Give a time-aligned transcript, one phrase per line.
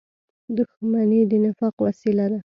[0.57, 2.39] •دښمني د نفاق وسیله ده.